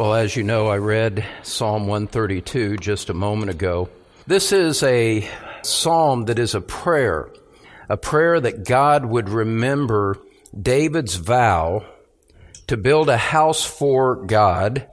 [0.00, 3.90] Well, as you know, I read Psalm 132 just a moment ago.
[4.26, 5.28] This is a
[5.60, 7.28] psalm that is a prayer,
[7.86, 10.16] a prayer that God would remember
[10.58, 11.84] David's vow
[12.68, 14.88] to build a house for God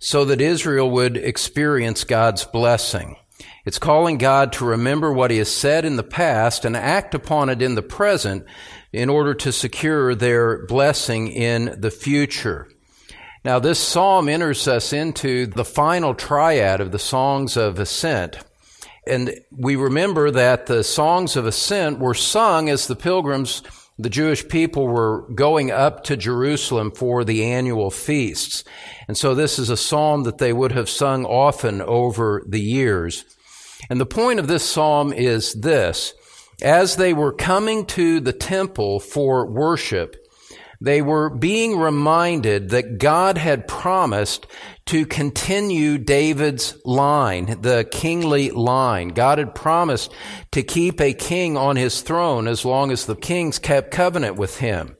[0.00, 3.14] so that Israel would experience God's blessing.
[3.64, 7.48] It's calling God to remember what he has said in the past and act upon
[7.48, 8.44] it in the present
[8.92, 12.66] in order to secure their blessing in the future.
[13.44, 18.38] Now, this psalm enters us into the final triad of the songs of ascent.
[19.06, 23.62] And we remember that the songs of ascent were sung as the pilgrims,
[23.98, 28.64] the Jewish people, were going up to Jerusalem for the annual feasts.
[29.06, 33.24] And so this is a psalm that they would have sung often over the years.
[33.88, 36.12] And the point of this psalm is this.
[36.60, 40.27] As they were coming to the temple for worship,
[40.80, 44.46] they were being reminded that God had promised
[44.86, 49.08] to continue David's line, the kingly line.
[49.08, 50.12] God had promised
[50.52, 54.58] to keep a king on his throne as long as the kings kept covenant with
[54.58, 54.96] him.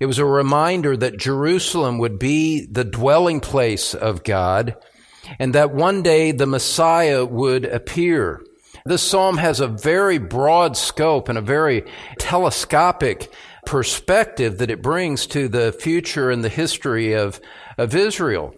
[0.00, 4.76] It was a reminder that Jerusalem would be the dwelling place of God
[5.40, 8.40] and that one day the Messiah would appear.
[8.84, 11.84] This psalm has a very broad scope and a very
[12.18, 13.32] telescopic
[13.68, 17.38] perspective that it brings to the future and the history of,
[17.76, 18.54] of Israel.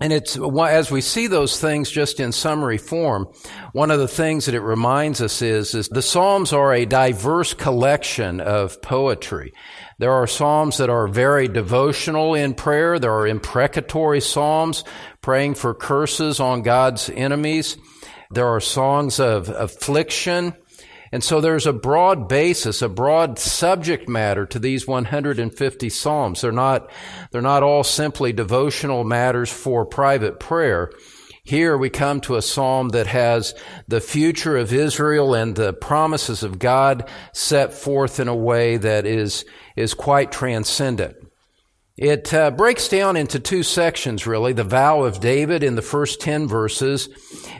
[0.00, 3.28] And it's, as we see those things just in summary form,
[3.74, 7.52] one of the things that it reminds us is, is the Psalms are a diverse
[7.52, 9.52] collection of poetry.
[9.98, 12.98] There are Psalms that are very devotional in prayer.
[12.98, 14.82] There are imprecatory Psalms
[15.20, 17.76] praying for curses on God's enemies.
[18.30, 20.54] There are songs of affliction.
[21.12, 26.40] And so there's a broad basis, a broad subject matter to these 150 Psalms.
[26.40, 26.90] They're not,
[27.30, 30.90] they're not all simply devotional matters for private prayer.
[31.44, 33.54] Here we come to a psalm that has
[33.88, 39.06] the future of Israel and the promises of God set forth in a way that
[39.06, 39.44] is,
[39.76, 41.16] is quite transcendent.
[42.02, 46.20] It uh, breaks down into two sections, really the vow of David in the first
[46.20, 47.08] 10 verses,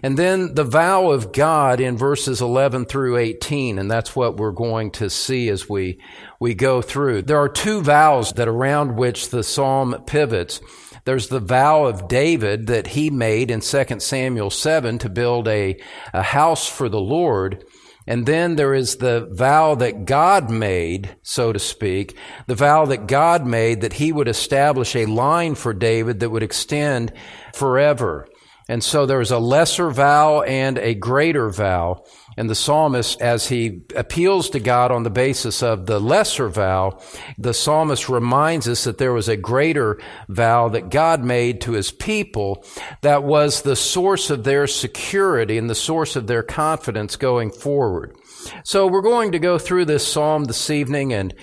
[0.02, 3.78] and then the vow of God in verses 11 through 18.
[3.78, 6.00] And that's what we're going to see as we,
[6.40, 7.22] we go through.
[7.22, 10.60] There are two vows that around which the psalm pivots.
[11.04, 15.80] There's the vow of David that he made in 2 Samuel 7 to build a,
[16.12, 17.64] a house for the Lord.
[18.06, 23.06] And then there is the vow that God made, so to speak, the vow that
[23.06, 27.12] God made that he would establish a line for David that would extend
[27.54, 28.26] forever.
[28.68, 32.04] And so there is a lesser vow and a greater vow.
[32.36, 36.98] And the psalmist, as he appeals to God on the basis of the lesser vow,
[37.38, 41.90] the psalmist reminds us that there was a greater vow that God made to his
[41.90, 42.64] people
[43.02, 48.16] that was the source of their security and the source of their confidence going forward.
[48.64, 51.34] So we're going to go through this psalm this evening and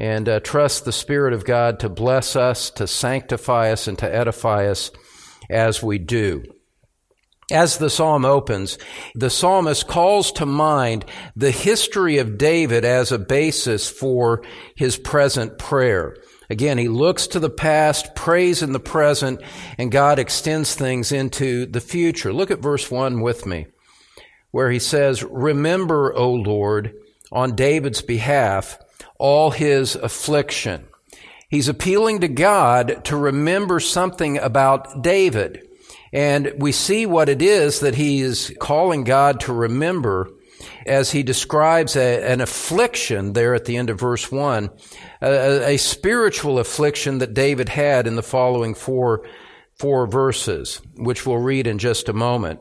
[0.00, 4.14] and uh, trust the Spirit of God to bless us, to sanctify us, and to
[4.14, 4.92] edify us
[5.50, 6.44] as we do.
[7.50, 8.76] As the psalm opens,
[9.14, 14.42] the psalmist calls to mind the history of David as a basis for
[14.74, 16.14] his present prayer.
[16.50, 19.40] Again, he looks to the past, prays in the present,
[19.78, 22.32] and God extends things into the future.
[22.32, 23.66] Look at verse 1 with me,
[24.50, 26.94] where he says, Remember, O Lord,
[27.32, 28.78] on David's behalf,
[29.18, 30.86] all his affliction.
[31.48, 35.67] He's appealing to God to remember something about David.
[36.12, 40.30] And we see what it is that he is calling God to remember
[40.86, 44.70] as he describes a, an affliction there at the end of verse 1,
[45.22, 49.26] a, a, spiritual affliction that David had in the following four,
[49.74, 52.60] four verses, which we'll read in just a moment.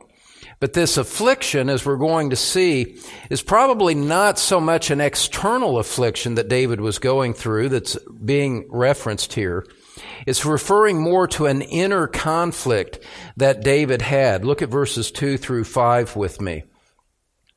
[0.59, 2.97] But this affliction, as we're going to see,
[3.29, 8.67] is probably not so much an external affliction that David was going through that's being
[8.69, 9.65] referenced here.
[10.25, 12.99] It's referring more to an inner conflict
[13.37, 14.45] that David had.
[14.45, 16.63] Look at verses 2 through 5 with me.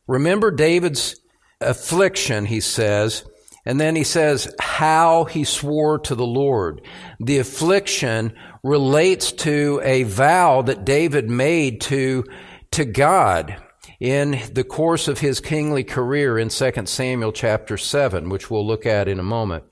[0.07, 1.17] Remember David's
[1.61, 3.25] affliction, he says,
[3.67, 6.83] and then he says how he swore to the Lord.
[7.21, 8.33] The affliction
[8.63, 12.25] relates to a vow that David made to,
[12.73, 13.57] to God
[14.01, 18.87] in the course of his kingly career in 2 Samuel chapter 7, which we'll look
[18.87, 19.65] at in a moment.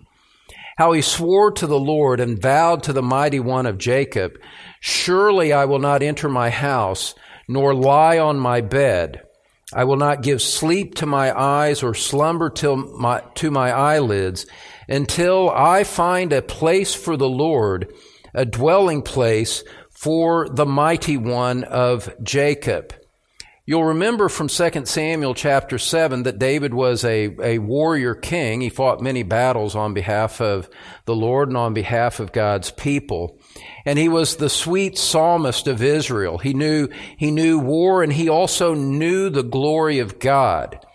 [0.79, 4.39] How he swore to the Lord and vowed to the mighty one of Jacob,
[4.79, 7.17] Surely I will not enter my house,
[7.49, 9.23] nor lie on my bed.
[9.75, 14.47] I will not give sleep to my eyes or slumber till my, to my eyelids
[14.89, 17.93] until I find a place for the Lord,
[18.33, 22.95] a dwelling place for the mighty one of Jacob.
[23.69, 28.63] You'll remember from 2 Samuel chapter 7 that David was a, a warrior king.
[28.63, 30.71] He fought many battles on behalf of
[31.05, 33.39] the Lord and on behalf of God's people.
[33.85, 36.39] And he was the sweet psalmist of Israel.
[36.39, 36.89] He knew,
[37.19, 40.87] he knew war and he also knew the glory of God.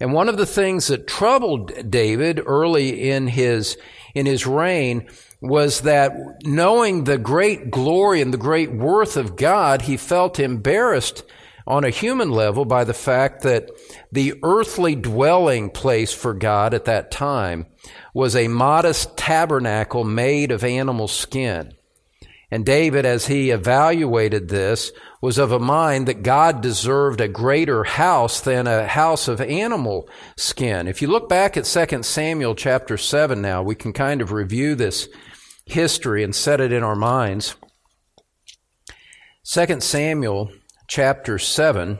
[0.00, 3.76] And one of the things that troubled David early in his,
[4.14, 5.06] in his reign
[5.42, 6.14] was that
[6.44, 11.24] knowing the great glory and the great worth of God, he felt embarrassed
[11.66, 13.70] on a human level by the fact that
[14.10, 17.66] the earthly dwelling place for God at that time
[18.14, 21.72] was a modest tabernacle made of animal skin.
[22.50, 24.92] And David, as he evaluated this,
[25.22, 30.06] was of a mind that God deserved a greater house than a house of animal
[30.36, 30.86] skin.
[30.86, 34.74] If you look back at 2 Samuel chapter 7 now, we can kind of review
[34.74, 35.08] this
[35.64, 37.56] history and set it in our minds.
[39.50, 40.50] 2 Samuel
[40.94, 41.98] chapter 7,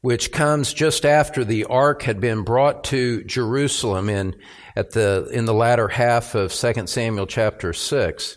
[0.00, 4.34] which comes just after the ark had been brought to Jerusalem in,
[4.74, 8.36] at the, in the latter half of 2 Samuel chapter 6.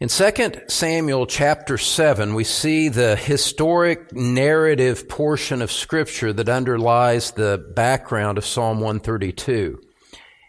[0.00, 0.32] In 2
[0.66, 8.38] Samuel chapter 7, we see the historic narrative portion of scripture that underlies the background
[8.38, 9.80] of Psalm 132.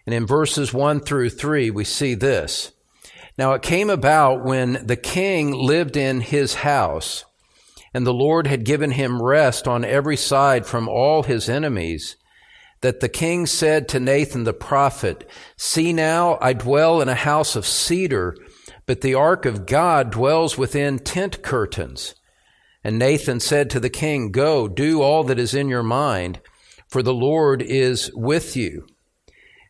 [0.07, 2.71] And in verses 1 through 3, we see this.
[3.37, 7.25] Now it came about when the king lived in his house,
[7.93, 12.17] and the Lord had given him rest on every side from all his enemies,
[12.81, 17.55] that the king said to Nathan the prophet, See now, I dwell in a house
[17.55, 18.35] of cedar,
[18.85, 22.15] but the ark of God dwells within tent curtains.
[22.83, 26.41] And Nathan said to the king, Go, do all that is in your mind,
[26.87, 28.87] for the Lord is with you.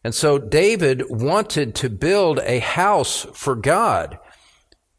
[0.03, 4.17] And so David wanted to build a house for God,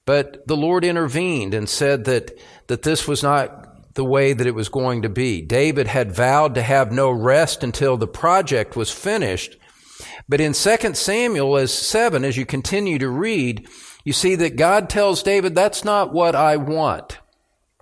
[0.04, 2.30] but the Lord intervened and said that,
[2.68, 5.42] that this was not the way that it was going to be.
[5.42, 9.56] David had vowed to have no rest until the project was finished.
[10.28, 13.68] But in 2 Samuel as 7, as you continue to read,
[14.04, 17.18] you see that God tells David, that's not what I want.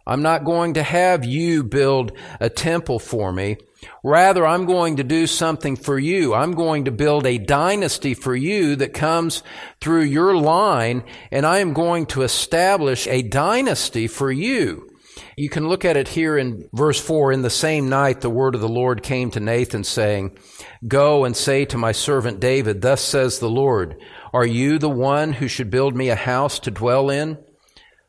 [0.07, 3.59] I'm not going to have you build a temple for me.
[4.03, 6.35] Rather, I'm going to do something for you.
[6.35, 9.43] I'm going to build a dynasty for you that comes
[9.81, 14.89] through your line, and I am going to establish a dynasty for you.
[15.37, 17.33] You can look at it here in verse 4.
[17.33, 20.39] In the same night, the word of the Lord came to Nathan, saying,
[20.87, 23.97] Go and say to my servant David, Thus says the Lord,
[24.33, 27.39] are you the one who should build me a house to dwell in?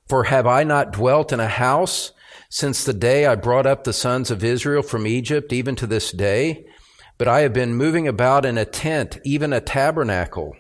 [0.07, 2.11] For have I not dwelt in a house
[2.53, 6.11] since the day I brought up the sons of Israel from Egypt, even to this
[6.11, 6.65] day?
[7.17, 10.57] But I have been moving about in a tent, even a tabernacle.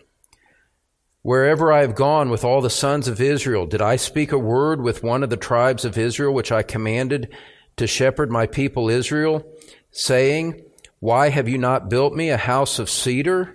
[1.21, 4.81] Wherever I have gone with all the sons of Israel, did I speak a word
[4.81, 7.27] with one of the tribes of Israel, which I commanded
[7.75, 9.43] to shepherd my people Israel,
[9.91, 10.63] saying,
[11.01, 13.53] Why have you not built me a house of cedar?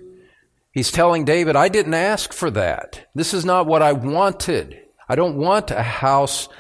[0.73, 3.09] He's telling David, I didn't ask for that.
[3.15, 4.79] This is not what I wanted.
[5.09, 6.51] I don't want a house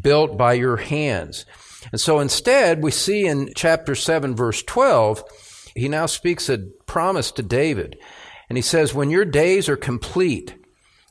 [0.00, 1.46] built by your hands.
[1.92, 5.22] And so instead, we see in chapter 7, verse 12,
[5.74, 7.96] he now speaks a promise to David.
[8.48, 10.54] And he says, When your days are complete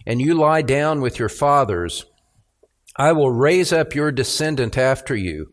[0.06, 2.06] and you lie down with your fathers,
[2.96, 5.50] I will raise up your descendant after you,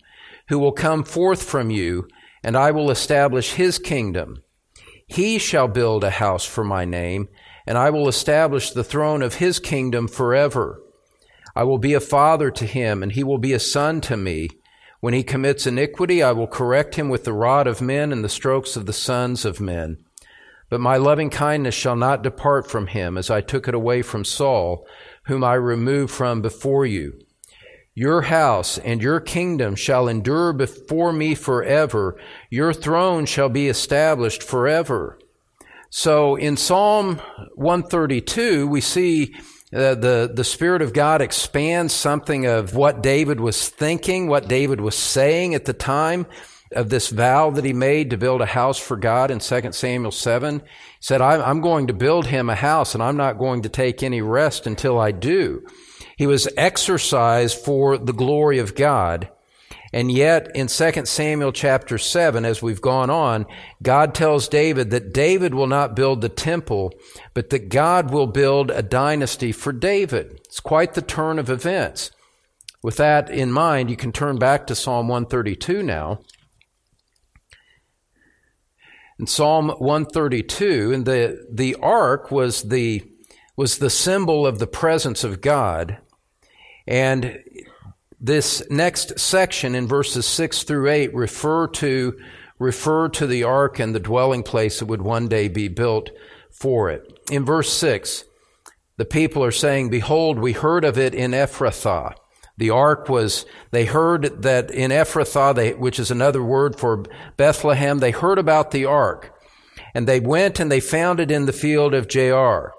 [0.49, 2.06] who will come forth from you,
[2.42, 4.42] and I will establish his kingdom.
[5.06, 7.28] He shall build a house for my name,
[7.66, 10.79] and I will establish the throne of his kingdom forever.
[11.60, 14.48] I will be a father to him, and he will be a son to me.
[15.00, 18.30] When he commits iniquity, I will correct him with the rod of men and the
[18.30, 19.98] strokes of the sons of men.
[20.70, 24.24] But my loving kindness shall not depart from him, as I took it away from
[24.24, 24.86] Saul,
[25.24, 27.20] whom I removed from before you.
[27.92, 32.18] Your house and your kingdom shall endure before me forever.
[32.48, 35.18] Your throne shall be established forever.
[35.90, 37.20] So in Psalm
[37.54, 39.34] 132, we see
[39.72, 44.80] uh, the, the Spirit of God expands something of what David was thinking, what David
[44.80, 46.26] was saying at the time
[46.72, 50.12] of this vow that he made to build a house for God in 2 Samuel
[50.12, 50.60] 7.
[50.60, 50.66] He
[51.00, 54.22] said, I'm going to build him a house and I'm not going to take any
[54.22, 55.66] rest until I do.
[56.16, 59.30] He was exercised for the glory of God.
[59.92, 63.44] And yet in 2 Samuel chapter 7, as we've gone on,
[63.82, 66.92] God tells David that David will not build the temple,
[67.35, 70.40] but that God will build a dynasty for David.
[70.44, 72.12] It's quite the turn of events.
[72.82, 76.20] With that in mind, you can turn back to Psalm 132 now.
[79.18, 83.02] In Psalm 132, and the, the ark was the,
[83.56, 85.99] was the symbol of the presence of God.
[86.87, 87.38] And
[88.20, 92.18] this next section in verses 6 through 8 refer to,
[92.58, 96.10] refer to the ark and the dwelling place that would one day be built
[96.50, 97.18] for it.
[97.30, 98.24] In verse 6,
[98.98, 102.14] the people are saying, Behold, we heard of it in Ephrathah.
[102.58, 107.04] The ark was, they heard that in Ephrathah, they, which is another word for
[107.38, 109.34] Bethlehem, they heard about the ark.
[109.94, 112.72] And they went and they found it in the field of Jaar.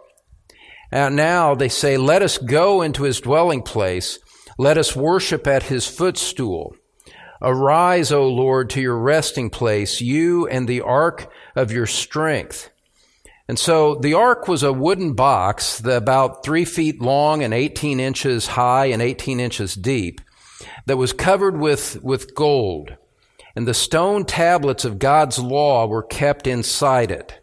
[0.92, 4.20] And now they say, let us go into his dwelling place.
[4.58, 6.76] Let us worship at his footstool.
[7.42, 12.70] Arise, O Lord, to your resting place, you and the ark of your strength.
[13.48, 18.48] And so the ark was a wooden box about three feet long and 18 inches
[18.48, 20.22] high and 18 inches deep
[20.86, 22.96] that was covered with, with gold.
[23.56, 27.40] And the stone tablets of God's law were kept inside it.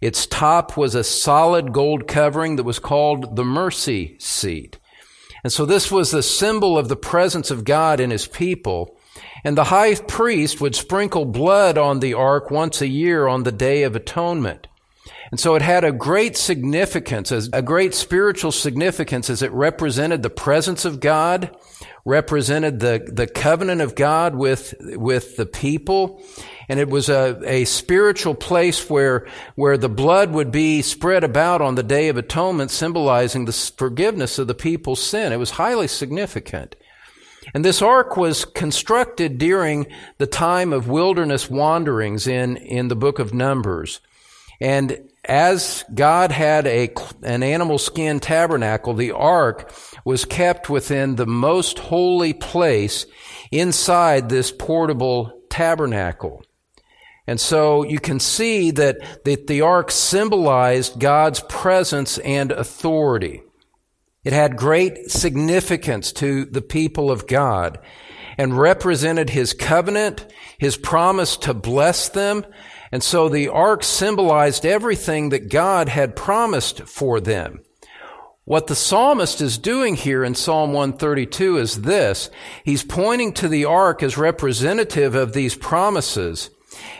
[0.00, 4.78] Its top was a solid gold covering that was called the mercy seat.
[5.44, 8.96] And so this was the symbol of the presence of God in his people.
[9.44, 13.52] And the high priest would sprinkle blood on the ark once a year on the
[13.52, 14.66] day of atonement.
[15.30, 20.30] And so it had a great significance, a great spiritual significance as it represented the
[20.30, 21.54] presence of God,
[22.04, 26.22] represented the, the covenant of God with, with the people.
[26.68, 31.62] And it was a, a spiritual place where, where the blood would be spread about
[31.62, 35.32] on the Day of Atonement, symbolizing the forgiveness of the people's sin.
[35.32, 36.76] It was highly significant.
[37.54, 39.86] And this ark was constructed during
[40.18, 44.00] the time of wilderness wanderings in, in the book of Numbers.
[44.60, 46.90] And as God had a,
[47.22, 49.72] an animal skin tabernacle, the ark
[50.04, 53.06] was kept within the most holy place
[53.50, 56.42] inside this portable tabernacle.
[57.28, 63.42] And so you can see that, that the ark symbolized God's presence and authority.
[64.24, 67.80] It had great significance to the people of God
[68.38, 72.46] and represented his covenant, his promise to bless them,
[72.90, 77.60] and so the ark symbolized everything that God had promised for them.
[78.44, 82.30] What the psalmist is doing here in Psalm 132 is this.
[82.64, 86.48] He's pointing to the ark as representative of these promises.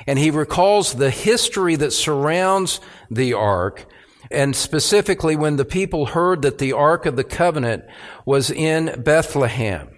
[0.06, 2.80] And he recalls the history that surrounds
[3.11, 3.87] the ark.
[4.30, 7.85] And specifically when the people heard that the ark of the covenant
[8.25, 9.88] was in Bethlehem.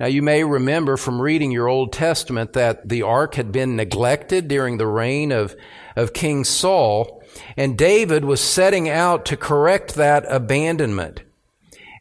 [0.00, 4.48] Now, you may remember from reading your Old Testament that the ark had been neglected
[4.48, 5.54] during the reign of,
[5.94, 7.22] of King Saul,
[7.54, 11.20] and David was setting out to correct that abandonment.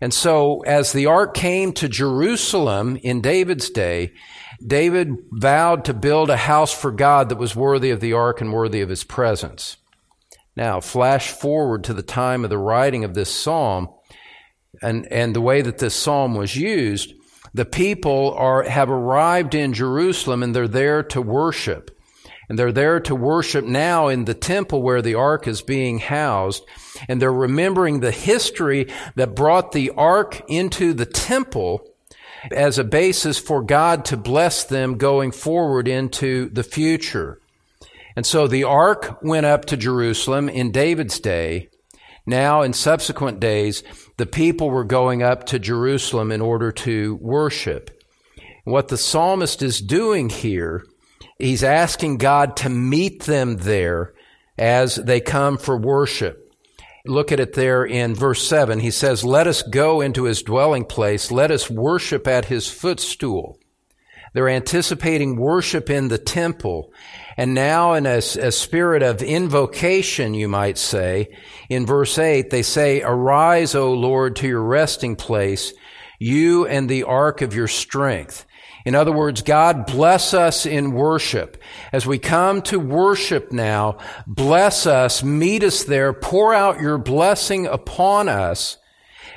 [0.02, 4.14] And so, as the ark came to Jerusalem in David's day,
[4.66, 8.54] David vowed to build a house for God that was worthy of the ark and
[8.54, 9.78] worthy of his presence.
[10.56, 13.90] Now, flash forward to the time of the writing of this psalm
[14.82, 17.14] and, and the way that this psalm was used.
[17.54, 21.98] The people are, have arrived in Jerusalem and they're there to worship.
[22.50, 26.66] And they're there to worship now in the temple where the ark is being housed.
[27.08, 31.88] And they're remembering the history that brought the ark into the temple
[32.52, 37.40] as a basis for God to bless them going forward into the future.
[38.16, 41.70] And so the ark went up to Jerusalem in David's day.
[42.26, 43.84] Now, in subsequent days,
[44.18, 47.92] the people were going up to Jerusalem in order to worship.
[48.66, 50.86] What the psalmist is doing here,
[51.40, 54.14] he's asking God to meet them there
[54.58, 56.46] as they come for worship.
[57.06, 58.80] Look at it there in verse 7.
[58.80, 61.32] He says, Let us go into his dwelling place.
[61.32, 63.58] Let us worship at his footstool.
[64.34, 66.94] They're anticipating worship in the temple.
[67.36, 71.36] And now in a, a, spirit of invocation, you might say,
[71.70, 75.74] in verse 8, they say, Arise, O Lord, to your resting place,
[76.20, 78.46] you and the ark of your strength.
[78.90, 81.62] In other words, God bless us in worship.
[81.94, 87.68] As we come to worship now, bless us, meet us there, pour out your blessing
[87.68, 88.80] upon us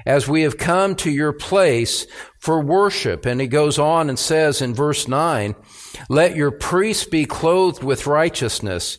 [0.07, 2.07] as we have come to your place
[2.39, 3.27] for worship.
[3.27, 5.55] And he goes on and says in verse 9,
[6.09, 8.97] Let your priests be clothed with righteousness,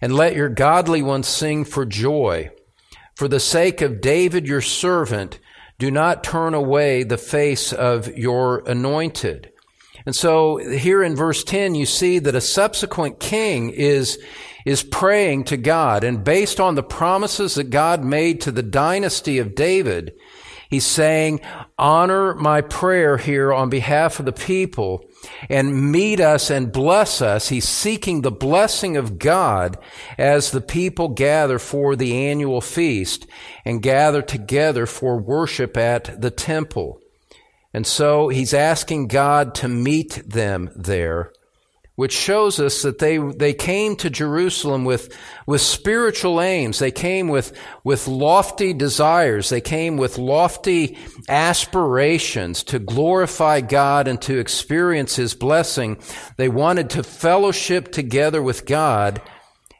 [0.00, 2.52] and let your godly ones sing for joy.
[3.16, 5.40] For the sake of David your servant,
[5.80, 9.50] Do not turn away the face of your anointed.
[10.06, 14.20] And so here in verse 10, you see that a subsequent king is,
[14.64, 16.04] is praying to God.
[16.04, 20.14] And based on the promises that God made to the dynasty of David,
[20.70, 21.40] he's saying,
[21.76, 25.04] honor my prayer here on behalf of the people
[25.50, 27.48] and meet us and bless us.
[27.48, 29.76] He's seeking the blessing of God
[30.16, 33.26] as the people gather for the annual feast
[33.64, 37.00] and gather together for worship at the temple.
[37.76, 41.30] And so he's asking God to meet them there
[41.96, 45.16] which shows us that they, they came to Jerusalem with,
[45.46, 46.78] with spiritual aims.
[46.78, 49.48] They came with, with lofty desires.
[49.48, 55.96] They came with lofty aspirations to glorify God and to experience His blessing.
[56.36, 59.22] They wanted to fellowship together with God.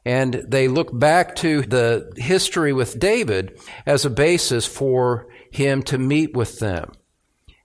[0.07, 5.99] And they look back to the history with David as a basis for him to
[5.99, 6.93] meet with them.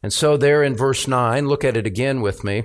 [0.04, 2.64] And so there in verse 9, look at it again with me.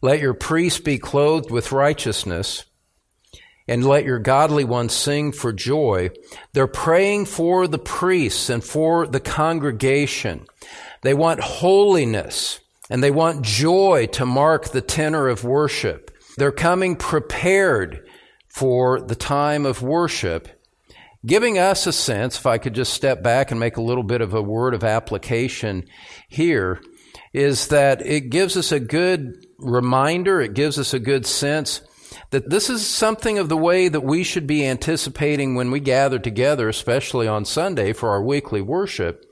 [0.00, 2.64] Let your priests be clothed with righteousness,
[3.66, 6.10] and let your godly ones sing for joy.
[6.52, 10.46] They're praying for the priests and for the congregation.
[11.02, 16.10] They want holiness and they want joy to mark the tenor of worship.
[16.38, 18.08] They're coming prepared
[18.46, 20.48] for the time of worship,
[21.28, 24.20] giving us a sense, if I could just step back and make a little bit
[24.20, 25.84] of a word of application
[26.28, 26.80] here,
[27.32, 31.82] is that it gives us a good reminder, it gives us a good sense
[32.30, 36.18] that this is something of the way that we should be anticipating when we gather
[36.18, 39.24] together, especially on Sunday for our weekly worship.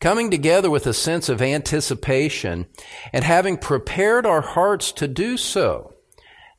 [0.00, 2.66] Coming together with a sense of anticipation
[3.12, 5.94] and having prepared our hearts to do so.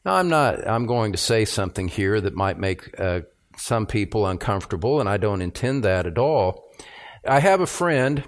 [0.06, 3.22] Now, I'm not, I'm going to say something here that might make uh,
[3.58, 6.72] some people uncomfortable, and I don't intend that at all.
[7.28, 8.24] I have a friend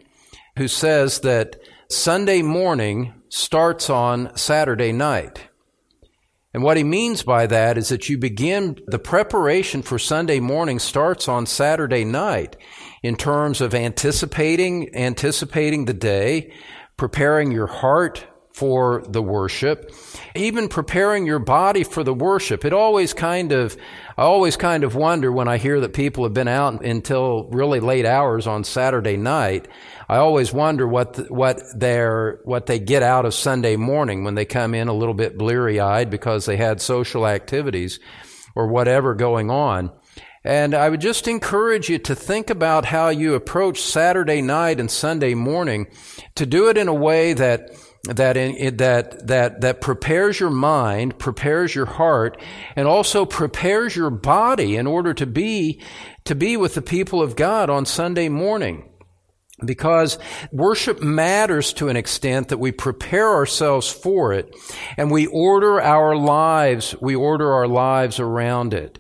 [0.58, 1.56] who says that
[1.90, 5.50] Sunday morning starts on Saturday night.
[6.54, 10.80] And what he means by that is that you begin, the preparation for Sunday morning
[10.80, 12.58] starts on Saturday night
[13.04, 16.52] in terms of anticipating, anticipating the day,
[16.98, 19.94] preparing your heart for the worship,
[20.36, 22.66] even preparing your body for the worship.
[22.66, 23.78] It always kind of,
[24.20, 27.80] I always kind of wonder when I hear that people have been out until really
[27.80, 29.70] late hours on Saturday night.
[30.10, 34.36] I always wonder what the, what their what they get out of Sunday morning when
[34.36, 38.02] they come in a little bit bleary eyed because they had social activities
[38.56, 39.90] or whatever going on.
[40.44, 44.90] And I would just encourage you to think about how you approach Saturday night and
[44.90, 45.88] Sunday morning
[46.36, 47.72] to do it in a way that
[48.06, 52.42] that in, that that that prepares your mind, prepares your heart,
[52.78, 55.82] and also prepares your body in order to be
[56.24, 58.90] to be with the people of God on Sunday morning
[59.66, 60.18] because
[60.54, 64.56] worship matters to an extent that we prepare ourselves for it
[64.96, 69.00] and we order our lives, we order our lives around it.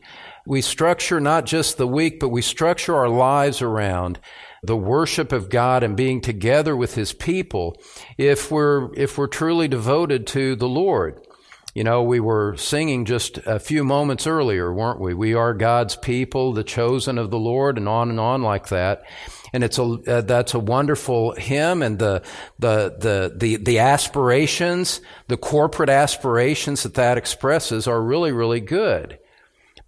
[0.49, 4.19] We structure not just the week, but we structure our lives around
[4.63, 7.79] the worship of God and being together with His people
[8.17, 11.21] if we're, if we're truly devoted to the Lord.
[11.75, 15.13] You know, we were singing just a few moments earlier, weren't we?
[15.13, 19.03] We are God's people, the chosen of the Lord, and on and on like that
[19.53, 22.21] and it's a uh, that's a wonderful hymn and the,
[22.59, 29.17] the the the the aspirations the corporate aspirations that that expresses are really really good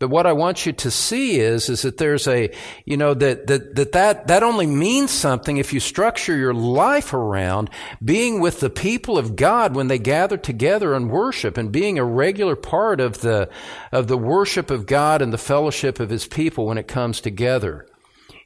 [0.01, 2.49] but what I want you to see is, is that there's a,
[2.85, 7.13] you know, that, that, that, that, that only means something if you structure your life
[7.13, 7.69] around
[8.03, 12.03] being with the people of God when they gather together and worship and being a
[12.03, 13.47] regular part of the,
[13.91, 17.85] of the worship of God and the fellowship of His people when it comes together.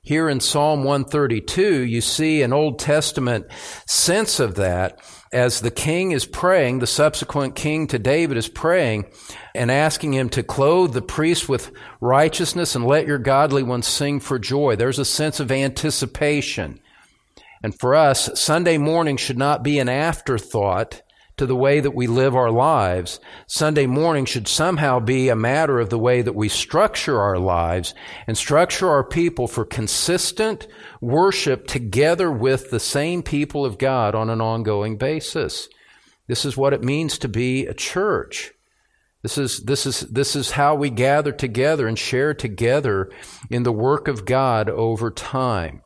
[0.02, 3.46] Here in Psalm 132, you see an Old Testament
[3.86, 5.00] sense of that
[5.32, 9.06] as the king is praying, the subsequent king to David is praying
[9.54, 14.20] and asking him to clothe the priest with righteousness and let your godly ones sing
[14.20, 14.76] for joy.
[14.76, 16.80] There's a sense of anticipation.
[17.64, 21.02] And for us, Sunday morning should not be an afterthought
[21.38, 25.80] to the way that we live our lives, Sunday morning should somehow be a matter
[25.80, 27.94] of the way that we structure our lives
[28.28, 30.68] and structure our people for consistent
[31.02, 35.68] worship together with the same people of God on an ongoing basis.
[36.28, 38.52] This is what it means to be a church.
[39.22, 43.12] This is, this is, this is how we gather together and share together
[43.50, 45.82] in the work of God over time.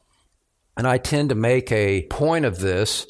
[0.78, 3.08] And I tend to make a point of this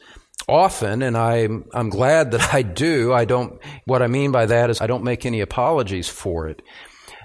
[0.50, 3.14] often, and I'm, I'm glad that I do.
[3.14, 6.62] I don't, what I mean by that is I don't make any apologies for it.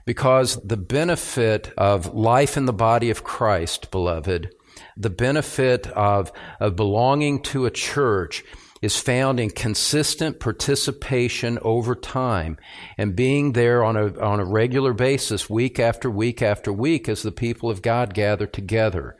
[0.06, 4.50] Because the benefit of life in the body of Christ, beloved,
[4.96, 8.44] The benefit of, of belonging to a church
[8.80, 12.58] is found in consistent participation over time
[12.98, 17.22] and being there on a, on a regular basis, week after week after week, as
[17.22, 19.16] the people of God gather together.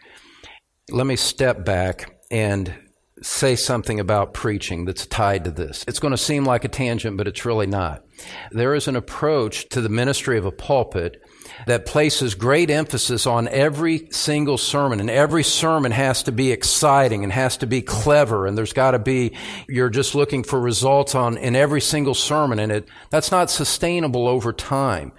[0.90, 2.74] Let me step back and
[3.22, 5.84] say something about preaching that's tied to this.
[5.86, 8.04] It's going to seem like a tangent, but it's really not.
[8.50, 11.22] There is an approach to the ministry of a pulpit
[11.66, 17.22] that places great emphasis on every single sermon and every sermon has to be exciting
[17.22, 19.36] and has to be clever and there's got to be
[19.68, 24.26] you're just looking for results on in every single sermon and it that's not sustainable
[24.26, 25.12] over time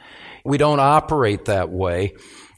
[0.44, 2.14] we don't operate that way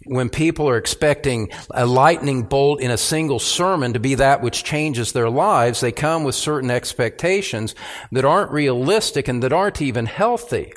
[0.07, 4.63] when people are expecting a lightning bolt in a single sermon to be that which
[4.63, 7.75] changes their lives, they come with certain expectations
[8.11, 10.73] that aren't realistic and that aren't even healthy.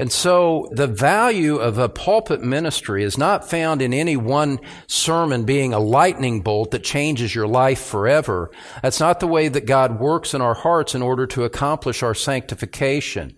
[0.00, 5.44] And so the value of a pulpit ministry is not found in any one sermon
[5.44, 8.50] being a lightning bolt that changes your life forever.
[8.82, 12.14] That's not the way that God works in our hearts in order to accomplish our
[12.14, 13.36] sanctification.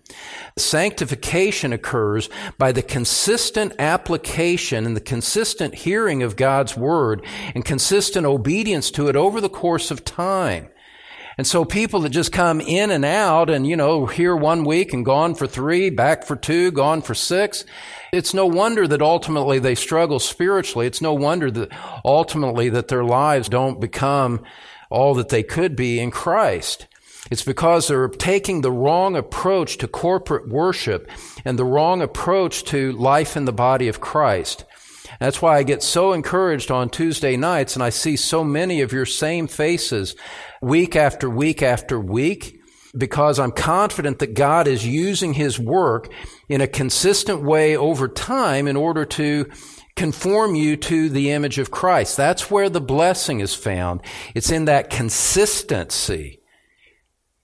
[0.57, 8.25] Sanctification occurs by the consistent application and the consistent hearing of God's word and consistent
[8.25, 10.69] obedience to it over the course of time.
[11.37, 14.93] And so people that just come in and out and, you know, here one week
[14.93, 17.65] and gone for three, back for two, gone for six,
[18.11, 20.85] it's no wonder that ultimately they struggle spiritually.
[20.85, 21.71] It's no wonder that
[22.05, 24.43] ultimately that their lives don't become
[24.89, 26.87] all that they could be in Christ.
[27.31, 31.09] It's because they're taking the wrong approach to corporate worship
[31.43, 34.65] and the wrong approach to life in the body of Christ.
[35.23, 38.91] That's why I get so encouraged on Tuesday nights and I see so many of
[38.91, 40.17] your same faces
[40.61, 42.59] week after week after week
[42.97, 46.11] because I'm confident that God is using His work
[46.49, 49.49] in a consistent way over time in order to
[49.95, 52.17] conform you to the image of Christ.
[52.17, 54.01] That's where the blessing is found.
[54.35, 56.41] It's in that consistency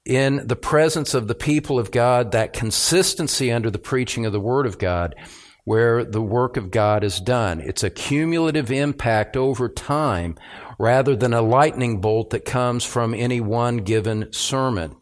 [0.04, 4.40] in the presence of the people of God, that consistency under the preaching of the
[4.42, 5.16] Word of God
[5.70, 7.60] where the work of God is done.
[7.60, 10.36] It's a cumulative impact over time
[10.80, 14.96] rather than a lightning bolt that comes from any one given sermon.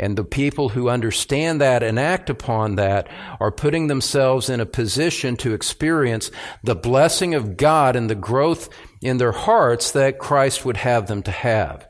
[0.00, 3.06] And the people who understand that and act upon that
[3.38, 6.32] are putting themselves in a position to experience
[6.64, 8.70] the blessing of God and the growth
[9.02, 11.86] in their hearts that Christ would have them to have.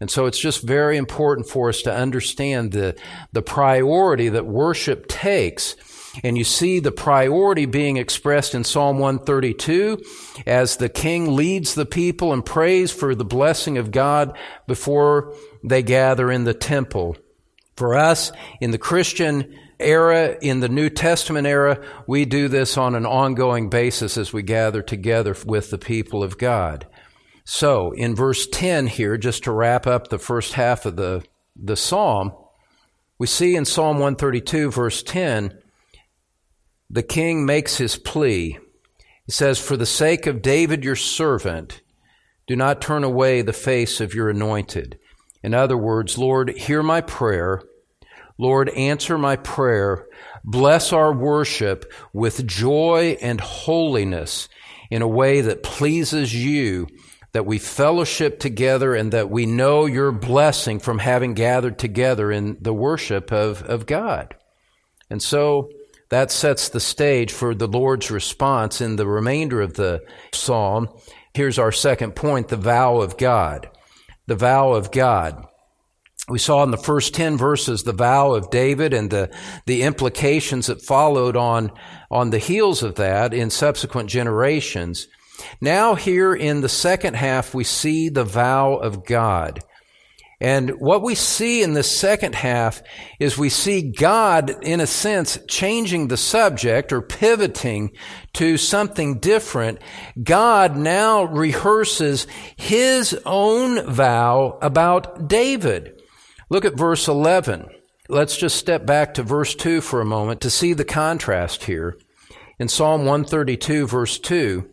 [0.00, 2.96] And so it's just very important for us to understand the,
[3.30, 5.76] the priority that worship takes
[6.22, 10.02] and you see the priority being expressed in Psalm 132
[10.46, 15.82] as the king leads the people and prays for the blessing of God before they
[15.82, 17.16] gather in the temple.
[17.74, 22.94] For us, in the Christian era, in the New Testament era, we do this on
[22.94, 26.86] an ongoing basis as we gather together with the people of God.
[27.44, 31.24] So, in verse 10 here, just to wrap up the first half of the,
[31.54, 32.32] the psalm,
[33.18, 35.56] we see in Psalm 132, verse 10,
[36.88, 38.58] the king makes his plea.
[39.24, 41.82] He says, For the sake of David your servant,
[42.46, 44.98] do not turn away the face of your anointed.
[45.42, 47.62] In other words, Lord, hear my prayer.
[48.38, 50.06] Lord, answer my prayer.
[50.44, 54.48] Bless our worship with joy and holiness
[54.90, 56.86] in a way that pleases you,
[57.32, 62.56] that we fellowship together and that we know your blessing from having gathered together in
[62.60, 64.36] the worship of, of God.
[65.10, 65.70] And so,
[66.08, 70.88] that sets the stage for the Lord's response in the remainder of the psalm.
[71.34, 73.68] Here's our second point the vow of God.
[74.26, 75.44] The vow of God.
[76.28, 79.30] We saw in the first 10 verses the vow of David and the,
[79.66, 81.70] the implications that followed on,
[82.10, 85.06] on the heels of that in subsequent generations.
[85.60, 89.60] Now, here in the second half, we see the vow of God.
[90.40, 92.82] And what we see in the second half
[93.18, 97.92] is we see God, in a sense, changing the subject or pivoting
[98.34, 99.80] to something different.
[100.22, 106.02] God now rehearses his own vow about David.
[106.50, 107.68] Look at verse 11.
[108.10, 111.96] Let's just step back to verse 2 for a moment to see the contrast here.
[112.58, 114.70] In Psalm 132, verse 2,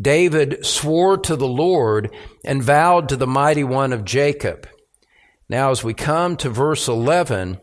[0.00, 4.68] David swore to the Lord and vowed to the mighty one of Jacob.
[5.50, 7.58] Now, as we come to verse 11,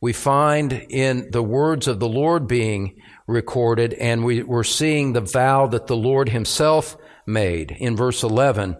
[0.00, 5.20] we find in the words of the Lord being recorded, and we, we're seeing the
[5.20, 6.96] vow that the Lord Himself
[7.26, 7.72] made.
[7.72, 8.78] In verse 11,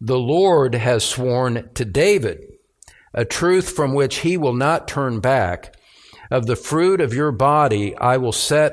[0.00, 2.40] the Lord has sworn to David
[3.14, 5.76] a truth from which he will not turn back.
[6.32, 8.72] Of the fruit of your body I will set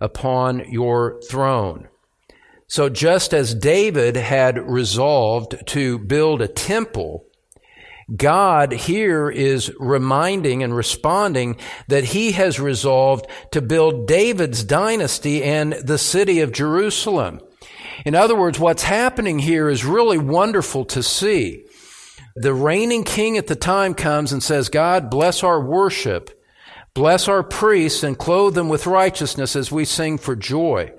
[0.00, 1.88] upon your throne.
[2.68, 7.26] So just as David had resolved to build a temple,
[8.14, 11.56] God here is reminding and responding
[11.88, 17.40] that he has resolved to build David's dynasty and the city of Jerusalem.
[18.04, 21.64] In other words, what's happening here is really wonderful to see.
[22.36, 26.30] The reigning king at the time comes and says, God, bless our worship,
[26.94, 30.92] bless our priests, and clothe them with righteousness as we sing for joy.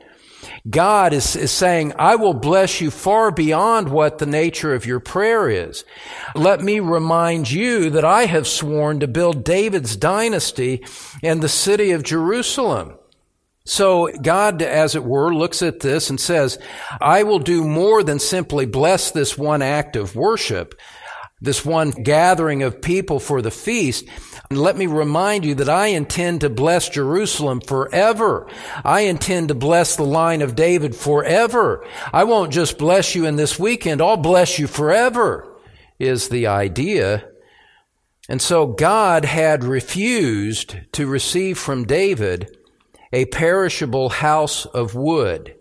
[0.70, 5.00] God is, is saying, I will bless you far beyond what the nature of your
[5.00, 5.86] prayer is.
[6.36, 10.84] Let me remind you that I have sworn to build David's dynasty
[11.24, 12.98] and the city of Jerusalem.
[13.66, 16.58] So God, as it were, looks at this and says,
[17.02, 20.74] I will do more than simply bless this one act of worship,
[21.40, 24.06] this one gathering of people for the feast.
[24.50, 28.50] And let me remind you that I intend to bless Jerusalem forever.
[28.84, 31.86] I intend to bless the line of David forever.
[32.12, 35.56] I won't just bless you in this weekend, I'll bless you forever,
[36.00, 37.28] is the idea.
[38.30, 42.58] And so God had refused to receive from David
[43.14, 45.56] a perishable house of wood.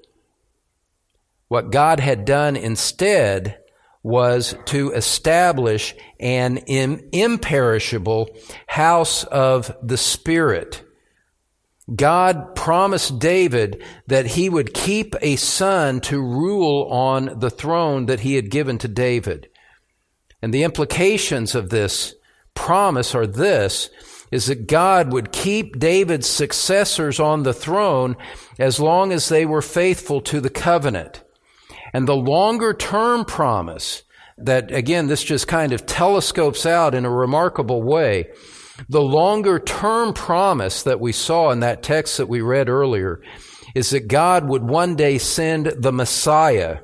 [1.49, 3.59] What God had done instead
[4.07, 8.31] was to establish an imperishable
[8.69, 10.85] house of the Spirit.
[11.93, 18.21] God promised David that he would keep a son to rule on the throne that
[18.21, 19.49] he had given to David.
[20.41, 22.15] And the implications of this
[22.55, 23.91] promise are this,
[24.31, 28.17] is that God would keep David's successors on the throne
[28.57, 31.25] as long as they were faithful to the covenant.
[31.93, 34.03] And the longer term promise
[34.39, 38.31] that, again, this just kind of telescopes out in a remarkable way.
[38.89, 43.23] The longer term promise that we saw in that text that we read earlier
[43.75, 46.79] is that God would one day send the Messiah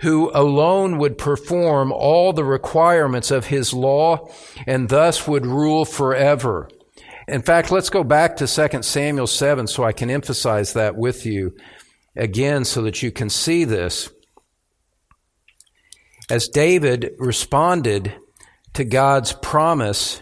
[0.00, 4.28] who alone would perform all the requirements of his law
[4.66, 6.68] and thus would rule forever.
[7.28, 11.26] In fact, let's go back to 2 Samuel 7 so I can emphasize that with
[11.26, 11.56] you
[12.14, 14.10] again so that you can see this
[16.30, 18.14] as David responded
[18.74, 20.20] to God's promise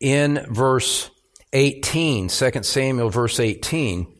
[0.00, 1.10] in verse
[1.52, 4.12] 18, 2 Samuel verse 18,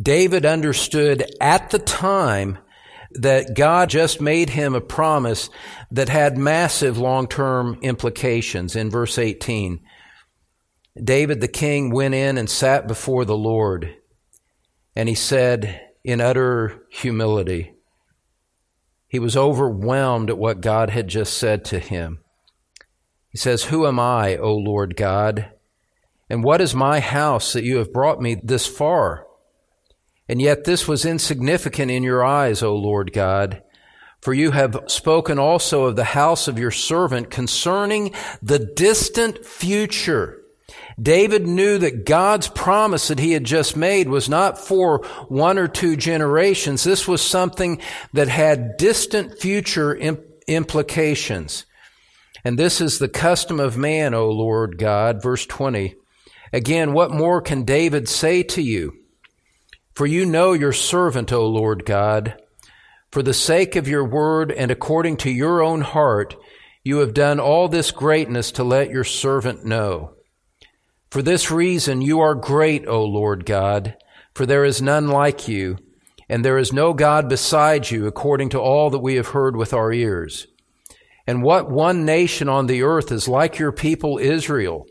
[0.00, 2.58] David understood at the time
[3.12, 5.48] that God just made him a promise
[5.90, 8.76] that had massive long term implications.
[8.76, 9.80] In verse 18,
[11.02, 13.94] David the king went in and sat before the Lord,
[14.94, 17.75] and he said in utter humility,
[19.16, 22.18] he was overwhelmed at what God had just said to him.
[23.30, 25.52] He says, Who am I, O Lord God?
[26.28, 29.26] And what is my house that you have brought me this far?
[30.28, 33.62] And yet this was insignificant in your eyes, O Lord God.
[34.20, 40.42] For you have spoken also of the house of your servant concerning the distant future.
[41.00, 45.68] David knew that God's promise that he had just made was not for one or
[45.68, 46.84] two generations.
[46.84, 47.80] This was something
[48.14, 49.94] that had distant future
[50.46, 51.66] implications.
[52.44, 55.22] And this is the custom of man, O Lord God.
[55.22, 55.96] Verse 20.
[56.52, 58.94] Again, what more can David say to you?
[59.92, 62.40] For you know your servant, O Lord God.
[63.10, 66.36] For the sake of your word and according to your own heart,
[66.84, 70.15] you have done all this greatness to let your servant know.
[71.16, 73.96] For this reason you are great, O Lord God,
[74.34, 75.78] for there is none like you,
[76.28, 79.72] and there is no God beside you, according to all that we have heard with
[79.72, 80.46] our ears.
[81.26, 84.86] And what one nation on the earth is like your people Israel,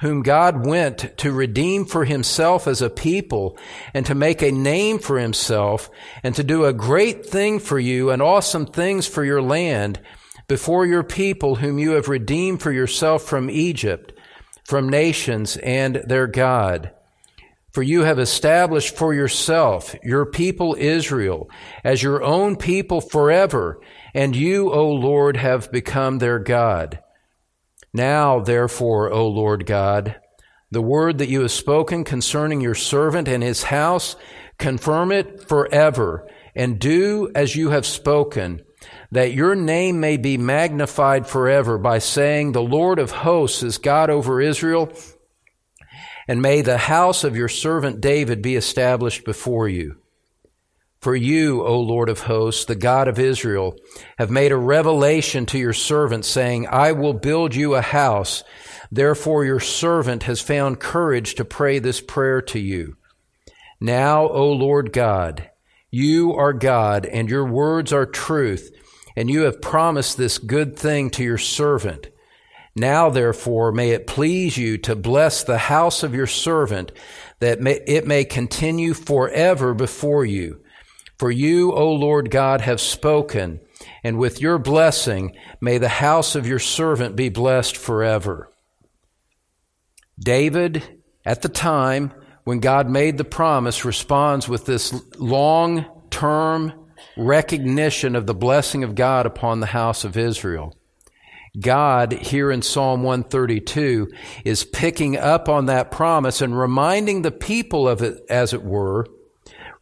[0.00, 3.58] whom God went to redeem for himself as a people,
[3.92, 5.90] and to make a name for himself,
[6.22, 10.00] and to do a great thing for you, and awesome things for your land,
[10.46, 14.14] before your people whom you have redeemed for yourself from Egypt,
[14.68, 16.90] from nations and their God.
[17.72, 21.48] For you have established for yourself your people Israel
[21.82, 23.80] as your own people forever,
[24.12, 26.98] and you, O Lord, have become their God.
[27.94, 30.16] Now, therefore, O Lord God,
[30.70, 34.16] the word that you have spoken concerning your servant and his house,
[34.58, 38.60] confirm it forever, and do as you have spoken
[39.10, 44.10] that your name may be magnified forever by saying, The Lord of hosts is God
[44.10, 44.92] over Israel,
[46.26, 49.96] and may the house of your servant David be established before you.
[51.00, 53.76] For you, O Lord of hosts, the God of Israel,
[54.18, 58.42] have made a revelation to your servant, saying, I will build you a house.
[58.90, 62.96] Therefore your servant has found courage to pray this prayer to you.
[63.80, 65.50] Now, O Lord God,
[65.90, 68.70] You are God, and your words are truth,
[69.18, 72.06] and you have promised this good thing to your servant.
[72.76, 76.92] Now, therefore, may it please you to bless the house of your servant,
[77.40, 80.60] that it may continue forever before you.
[81.18, 83.58] For you, O Lord God, have spoken,
[84.04, 88.48] and with your blessing may the house of your servant be blessed forever.
[90.16, 92.12] David, at the time
[92.44, 96.84] when God made the promise, responds with this long term
[97.16, 100.74] recognition of the blessing of God upon the house of Israel.
[101.58, 104.08] God, here in Psalm 132,
[104.44, 109.06] is picking up on that promise and reminding the people of it, as it were,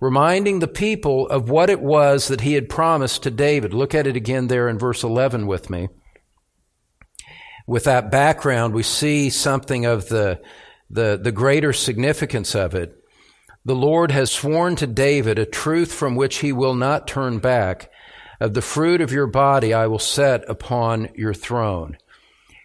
[0.00, 3.74] reminding the people of what it was that he had promised to David.
[3.74, 5.88] Look at it again there in verse 11 with me.
[7.66, 10.40] With that background, we see something of the,
[10.88, 12.94] the, the greater significance of it.
[13.66, 17.90] The Lord has sworn to David a truth from which he will not turn back
[18.38, 21.98] of the fruit of your body I will set upon your throne.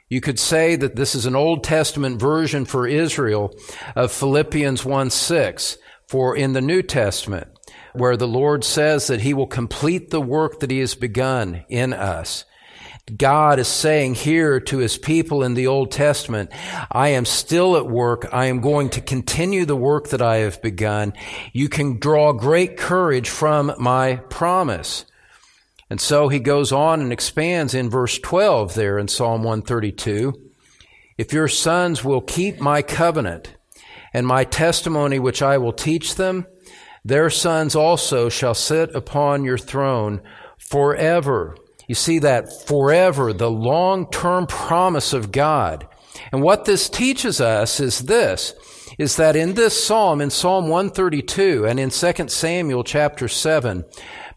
[0.10, 3.52] You could say that this is an Old Testament version for Israel
[3.96, 7.48] of Philippians 1 6, for in the New Testament,
[7.94, 11.94] where the Lord says that He will complete the work that He has begun in
[11.94, 12.46] us.
[13.17, 16.50] God is saying here to his people in the Old Testament,
[16.91, 18.28] I am still at work.
[18.32, 21.13] I am going to continue the work that I have begun.
[21.52, 25.06] You can draw great courage from my promise.
[25.89, 30.34] And so he goes on and expands in verse 12 there in Psalm 132.
[31.17, 33.56] If your sons will keep my covenant
[34.13, 36.47] and my testimony which I will teach them,
[37.04, 40.21] their sons also shall sit upon your throne
[40.58, 41.58] forever.
[41.92, 45.86] You see that forever, the long term promise of God.
[46.32, 48.54] And what this teaches us is this,
[48.98, 53.84] is that in this psalm, in Psalm 132 and in 2 Samuel chapter 7,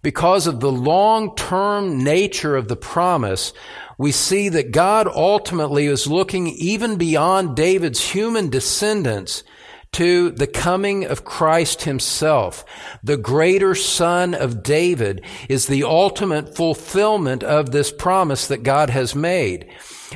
[0.03, 3.53] because of the long term nature of the promise,
[3.99, 9.45] we see that God ultimately is looking even beyond David's human descendants
[9.95, 12.65] to the coming of Christ himself.
[13.03, 19.15] The greater son of David is the ultimate fulfillment of this promise that God has
[19.15, 19.71] made.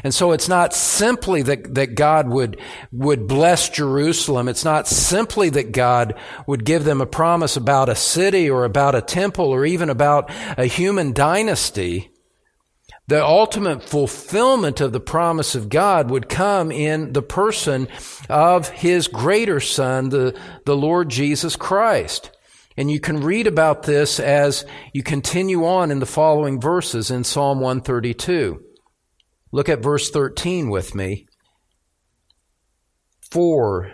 [0.05, 2.61] And so it's not simply that, that God would,
[2.93, 4.49] would bless Jerusalem.
[4.49, 6.15] It's not simply that God
[6.47, 10.31] would give them a promise about a city or about a temple or even about
[10.57, 12.11] a human dynasty.
[13.09, 17.89] The ultimate fulfillment of the promise of God would come in the person
[18.29, 22.31] of his greater son, the, the Lord Jesus Christ.
[22.77, 27.25] And you can read about this as you continue on in the following verses in
[27.25, 28.63] Psalm 132.
[29.53, 31.27] Look at verse 13 with me.
[33.31, 33.91] For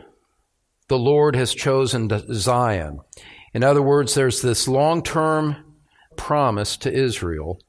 [0.88, 2.98] the Lord has chosen Zion.
[3.55, 5.77] In other words, there's this long term
[6.16, 7.61] promise to Israel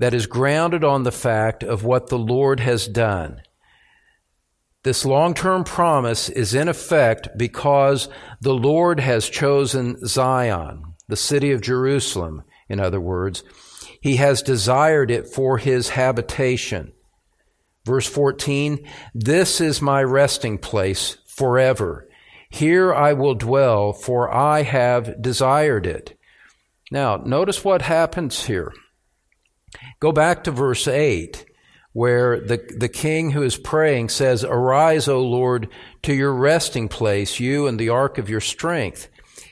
[0.00, 3.42] that is grounded on the fact of what the Lord has done.
[4.82, 8.08] This long term promise is in effect because
[8.40, 13.44] the Lord has chosen Zion, the city of Jerusalem, in other words,
[14.00, 16.92] he has desired it for his habitation.
[17.84, 18.78] Verse 14,
[19.14, 22.08] This is my resting place forever.
[22.48, 26.18] Here I will dwell, for I have desired it.
[26.90, 28.72] Now, notice what happens here.
[30.00, 31.44] Go back to verse 8,
[31.92, 35.68] where the, the king who is praying says, Arise, O Lord,
[36.02, 39.08] to your resting place, you and the ark of your strength.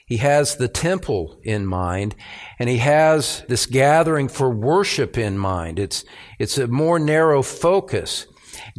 [0.07, 2.15] He has the temple in mind,
[2.59, 5.79] and he has this gathering for worship in mind.
[5.79, 6.03] It's,
[6.39, 8.27] it's a more narrow focus.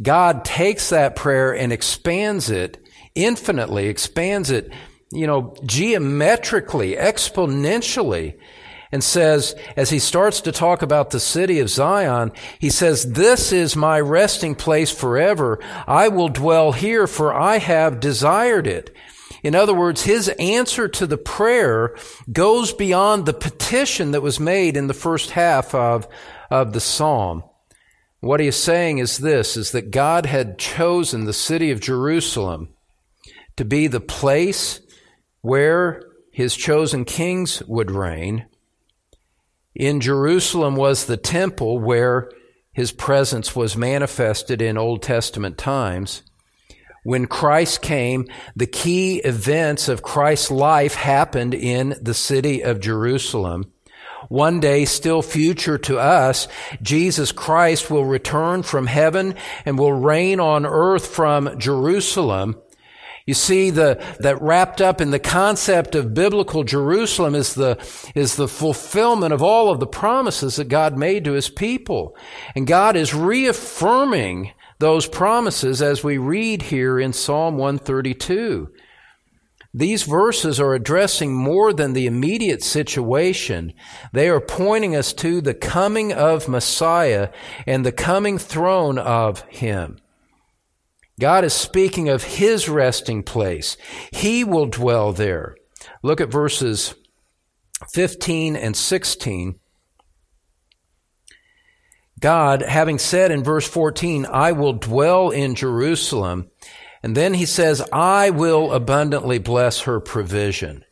[0.02, 4.72] God takes that prayer and expands it infinitely, expands it,
[5.12, 8.36] you know, geometrically, exponentially,
[8.92, 13.52] and says, as he starts to talk about the city of Zion, he says, This
[13.52, 15.58] is my resting place forever.
[15.86, 18.94] I will dwell here, for I have desired it.
[19.42, 21.96] In other words, his answer to the prayer
[22.30, 26.06] goes beyond the petition that was made in the first half of,
[26.50, 27.44] of the psalm.
[28.20, 32.68] What he is saying is this, is that God had chosen the city of Jerusalem
[33.56, 34.80] to be the place
[35.40, 38.46] where his chosen kings would reign.
[39.74, 42.30] In Jerusalem was the temple where
[42.72, 46.22] his presence was manifested in Old Testament times.
[47.02, 53.72] When Christ came, the key events of Christ's life happened in the city of Jerusalem.
[54.28, 56.46] One day, still future to us,
[56.82, 62.60] Jesus Christ will return from heaven and will reign on earth from Jerusalem.
[63.30, 67.78] You see, the, that wrapped up in the concept of biblical Jerusalem is the,
[68.16, 72.16] is the fulfillment of all of the promises that God made to his people.
[72.56, 74.50] And God is reaffirming
[74.80, 78.72] those promises as we read here in Psalm 132.
[79.72, 83.74] These verses are addressing more than the immediate situation.
[84.12, 87.28] They are pointing us to the coming of Messiah
[87.64, 89.99] and the coming throne of Him.
[91.20, 93.76] God is speaking of His resting place.
[94.10, 95.54] He will dwell there.
[96.02, 96.94] Look at verses
[97.92, 99.60] 15 and 16.
[102.20, 106.50] God, having said in verse 14, I will dwell in Jerusalem,
[107.02, 110.84] and then he says, I will abundantly bless her provision.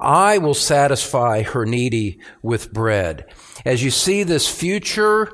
[0.00, 3.26] I will satisfy her needy with bread.
[3.64, 5.30] As you see this future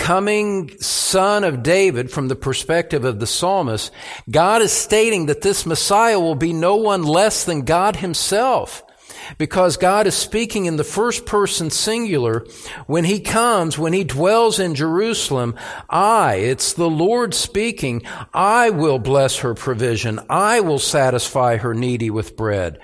[0.00, 3.92] coming son of David from the perspective of the psalmist,
[4.28, 8.82] God is stating that this Messiah will be no one less than God himself
[9.38, 12.46] because God is speaking in the first person singular.
[12.86, 15.54] When He comes, when He dwells in Jerusalem,
[15.88, 20.20] I, it's the Lord speaking, I will bless her provision.
[20.28, 22.78] I will satisfy her needy with bread.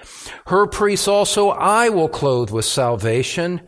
[0.46, 3.62] Her priests also I will clothe with salvation,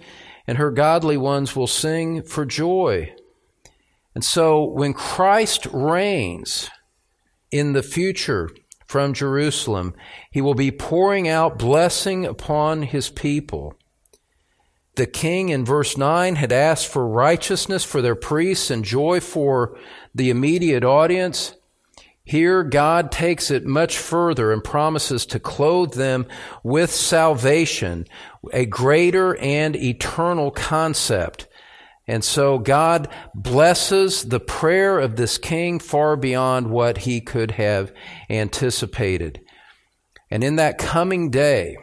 [0.46, 3.14] and her godly ones will sing for joy.
[4.18, 6.68] And so when Christ reigns
[7.52, 8.50] in the future,
[8.88, 9.94] from Jerusalem.
[10.30, 13.74] He will be pouring out blessing upon his people.
[14.94, 19.78] The king in verse 9 had asked for righteousness for their priests and joy for
[20.14, 21.54] the immediate audience.
[22.24, 26.26] Here, God takes it much further and promises to clothe them
[26.62, 28.06] with salvation,
[28.54, 31.46] a greater and eternal concept.
[32.08, 37.92] And so God blesses the prayer of this king far beyond what he could have
[38.30, 39.40] anticipated.
[40.30, 41.76] And in that coming day,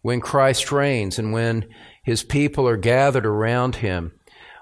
[0.00, 1.66] when Christ reigns and when
[2.04, 4.12] his people are gathered around him,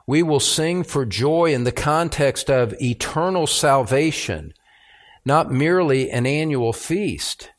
[0.07, 4.55] we will sing for joy in the context of eternal salvation,
[5.25, 7.51] not merely an annual feast.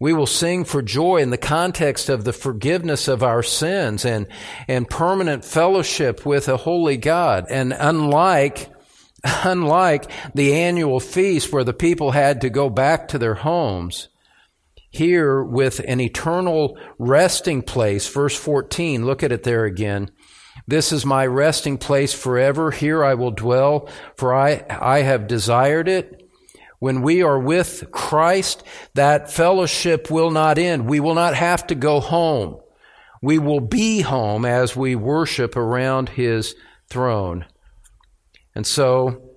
[0.00, 4.26] We will sing for joy in the context of the forgiveness of our sins and,
[4.66, 7.44] and permanent fellowship with a holy God.
[7.50, 8.72] And unlike,
[9.24, 14.08] unlike the annual feast where the people had to go back to their homes,
[14.88, 20.10] here with an eternal resting place, verse 14, look at it there again.
[20.66, 22.70] This is my resting place forever.
[22.70, 26.19] Here I will dwell, for I, I have desired it.
[26.80, 28.64] When we are with Christ,
[28.94, 30.88] that fellowship will not end.
[30.88, 32.58] We will not have to go home.
[33.22, 36.56] We will be home as we worship around His
[36.88, 37.44] throne.
[38.54, 39.36] And so,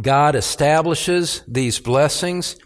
[0.00, 2.56] God establishes these blessings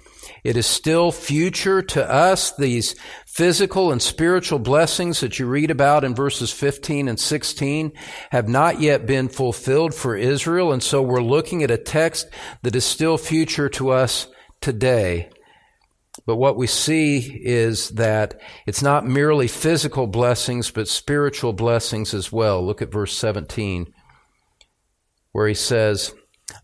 [0.45, 2.55] it is still future to us.
[2.57, 2.97] These
[3.35, 7.93] physical and spiritual blessings that you read about in verses 15 and 16
[8.31, 10.73] have not yet been fulfilled for Israel.
[10.73, 12.29] And so we're looking at a text
[12.63, 14.29] that is still future to us
[14.61, 15.31] today.
[16.27, 22.31] But what we see is that it's not merely physical blessings, but spiritual blessings as
[22.31, 22.65] well.
[22.65, 23.93] Look at verse 17,
[25.33, 26.15] where he says,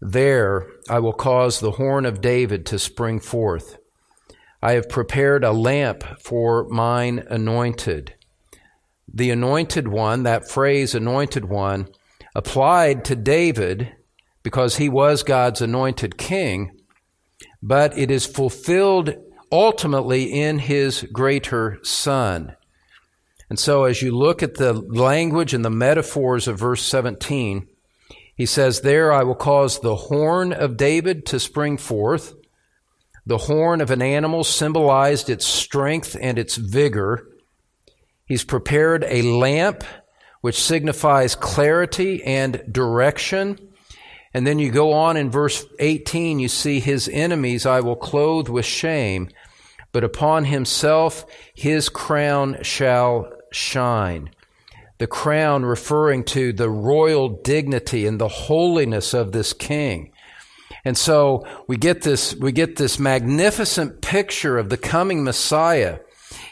[0.01, 3.80] there I will cause the horn of David to spring forth.
[4.63, 8.15] I have prepared a lamp for mine anointed.
[9.13, 11.89] The anointed one, that phrase, anointed one,
[12.35, 13.95] applied to David
[14.43, 16.73] because he was God's anointed king,
[17.63, 19.15] but it is fulfilled
[19.51, 22.55] ultimately in his greater son.
[23.49, 27.67] And so, as you look at the language and the metaphors of verse 17,
[28.37, 32.35] he says, There I will cause the horn of David to spring forth.
[33.27, 37.27] The horn of an animal symbolized its strength and its vigor.
[38.27, 39.85] He's prepared a lamp,
[40.41, 43.59] which signifies clarity and direction.
[44.33, 48.49] And then you go on in verse 18, you see his enemies I will clothe
[48.49, 49.29] with shame,
[49.93, 54.31] but upon himself his crown shall shine
[55.01, 60.13] the crown referring to the royal dignity and the holiness of this king.
[60.85, 65.99] And so we get this, we get this magnificent picture of the coming Messiah.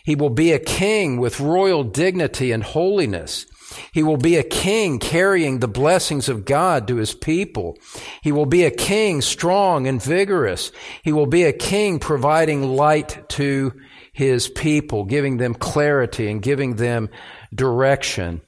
[0.04, 3.46] He will be a king with royal dignity and holiness.
[3.92, 7.76] He will be a king carrying the blessings of God to his people.
[8.22, 10.72] He will be a king strong and vigorous.
[11.02, 13.72] He will be a king providing light to
[14.12, 17.08] his people, giving them clarity and giving them
[17.54, 18.40] direction.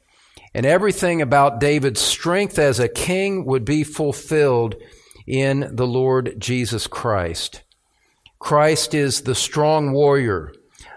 [0.55, 4.75] And everything about David's strength as a king would be fulfilled
[5.31, 7.63] in the Lord Jesus Christ.
[8.41, 10.53] Christ is the strong warrior,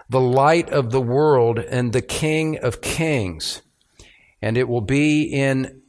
[0.08, 3.62] the light of the world, and the King of kings.
[4.42, 5.82] And it will be in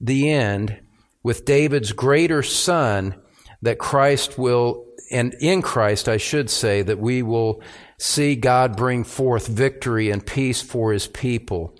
[0.00, 0.80] the end
[1.24, 3.16] with David's greater son
[3.62, 7.60] that Christ will, and in Christ, I should say, that we will
[7.98, 11.76] see God bring forth victory and peace for his people.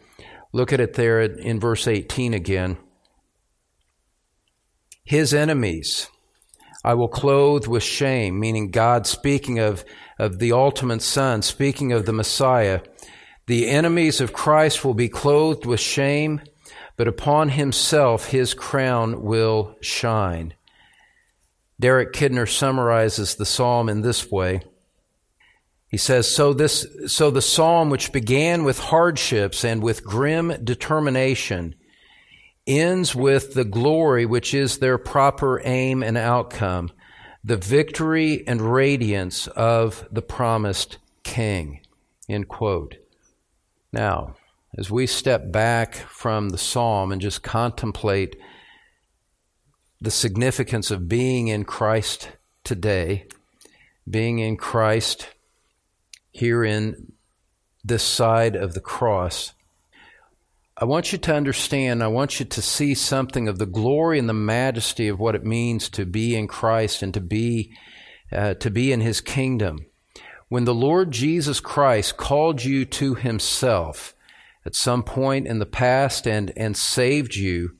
[0.52, 2.78] Look at it there in verse 18 again.
[5.08, 6.10] His enemies
[6.84, 9.82] I will clothe with shame, meaning God speaking of,
[10.18, 12.82] of the ultimate Son, speaking of the Messiah.
[13.46, 16.42] The enemies of Christ will be clothed with shame,
[16.98, 20.52] but upon himself his crown will shine.
[21.80, 24.60] Derek Kidner summarizes the psalm in this way.
[25.88, 31.76] He says, so this, so the psalm which began with hardships and with grim determination
[32.68, 36.90] ends with the glory which is their proper aim and outcome,
[37.42, 41.80] the victory and radiance of the promised king.
[42.28, 42.96] End quote.
[43.92, 44.36] Now,
[44.76, 48.36] as we step back from the psalm and just contemplate
[50.00, 52.30] the significance of being in Christ
[52.64, 53.26] today,
[54.08, 55.28] being in Christ
[56.30, 57.12] here in
[57.82, 59.54] this side of the cross,
[60.80, 64.28] I want you to understand, I want you to see something of the glory and
[64.28, 67.72] the majesty of what it means to be in Christ and to be,
[68.30, 69.86] uh, to be in His kingdom.
[70.48, 74.14] When the Lord Jesus Christ called you to Himself
[74.64, 77.72] at some point in the past and, and saved you,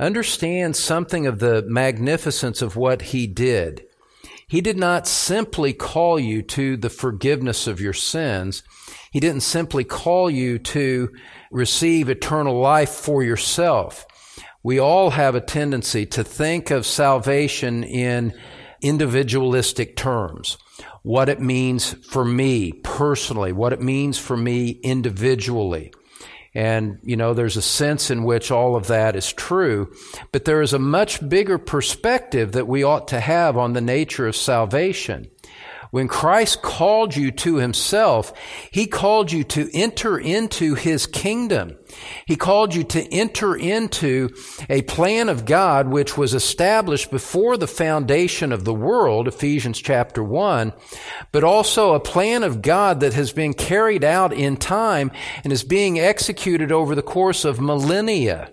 [0.00, 3.84] understand something of the magnificence of what He did.
[4.54, 8.62] He did not simply call you to the forgiveness of your sins.
[9.10, 11.12] He didn't simply call you to
[11.50, 14.06] receive eternal life for yourself.
[14.62, 18.32] We all have a tendency to think of salvation in
[18.80, 20.56] individualistic terms.
[21.02, 25.92] What it means for me personally, what it means for me individually.
[26.54, 29.92] And, you know, there's a sense in which all of that is true,
[30.30, 34.28] but there is a much bigger perspective that we ought to have on the nature
[34.28, 35.28] of salvation.
[35.94, 38.32] When Christ called you to himself,
[38.72, 41.76] he called you to enter into his kingdom.
[42.26, 44.30] He called you to enter into
[44.68, 50.24] a plan of God which was established before the foundation of the world, Ephesians chapter
[50.24, 50.72] 1,
[51.30, 55.12] but also a plan of God that has been carried out in time
[55.44, 58.50] and is being executed over the course of millennia.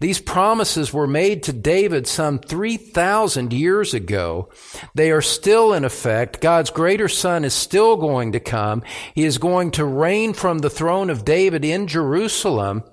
[0.00, 4.50] These promises were made to David some 3,000 years ago.
[4.94, 6.40] They are still in effect.
[6.40, 8.82] God's greater son is still going to come.
[9.14, 12.84] He is going to reign from the throne of David in Jerusalem.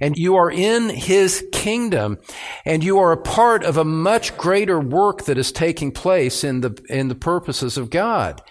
[0.00, 2.18] And you are in his kingdom
[2.64, 6.60] and you are a part of a much greater work that is taking place in
[6.60, 8.42] the, in the purposes of God.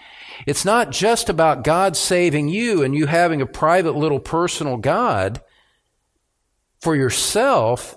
[0.45, 5.41] It's not just about God saving you and you having a private little personal God
[6.81, 7.95] for yourself,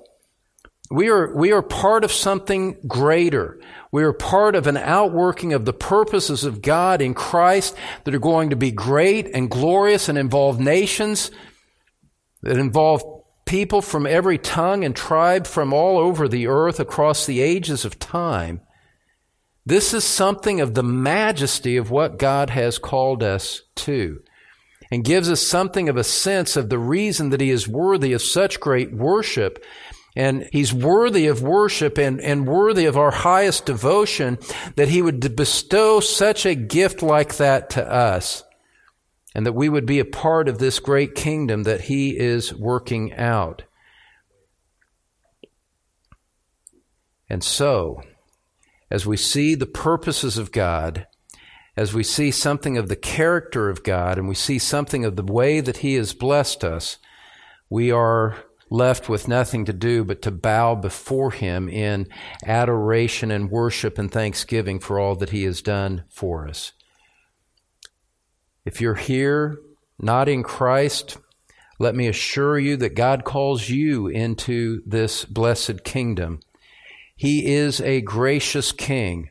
[0.91, 3.61] we are, we are part of something greater.
[3.93, 8.19] We are part of an outworking of the purposes of God in Christ that are
[8.21, 11.31] going to be great and glorious and involve nations,
[12.43, 13.03] that involve
[13.47, 17.99] people from every tongue and tribe from all over the earth across the ages of
[17.99, 18.61] time.
[19.65, 24.23] This is something of the majesty of what God has called us to
[24.91, 28.23] and gives us something of a sense of the reason that he is worthy of
[28.23, 29.65] such great worship.
[30.17, 34.39] And he's worthy of worship and, and worthy of our highest devotion
[34.75, 38.43] that he would bestow such a gift like that to us.
[39.33, 43.15] And that we would be a part of this great kingdom that he is working
[43.15, 43.63] out.
[47.29, 48.03] And so,
[48.91, 51.07] as we see the purposes of God,
[51.81, 55.23] as we see something of the character of God and we see something of the
[55.23, 56.99] way that He has blessed us,
[57.71, 58.37] we are
[58.69, 62.07] left with nothing to do but to bow before Him in
[62.45, 66.73] adoration and worship and thanksgiving for all that He has done for us.
[68.67, 69.59] If you're here
[69.99, 71.17] not in Christ,
[71.79, 76.41] let me assure you that God calls you into this blessed kingdom.
[77.17, 79.30] He is a gracious King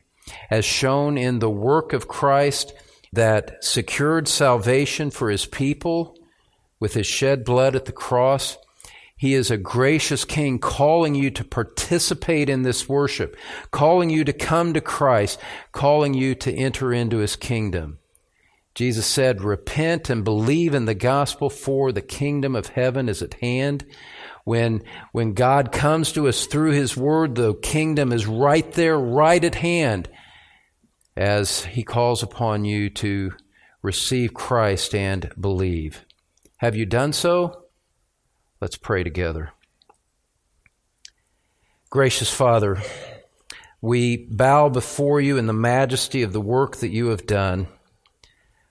[0.50, 2.74] as shown in the work of Christ
[3.12, 6.16] that secured salvation for his people
[6.78, 8.56] with his shed blood at the cross.
[9.16, 13.36] He is a gracious king calling you to participate in this worship,
[13.70, 15.38] calling you to come to Christ,
[15.72, 17.98] calling you to enter into his kingdom.
[18.74, 23.34] Jesus said, Repent and believe in the gospel, for the kingdom of heaven is at
[23.34, 23.84] hand.
[24.44, 24.82] When,
[25.12, 29.56] when God comes to us through his word, the kingdom is right there, right at
[29.56, 30.08] hand
[31.20, 33.30] as he calls upon you to
[33.82, 36.06] receive Christ and believe.
[36.56, 37.64] Have you done so?
[38.58, 39.52] Let's pray together.
[41.90, 42.82] Gracious Father,
[43.82, 47.66] we bow before you in the majesty of the work that you have done.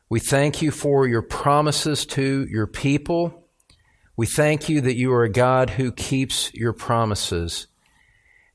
[0.09, 3.47] We thank you for your promises to your people.
[4.17, 7.67] We thank you that you are a God who keeps your promises.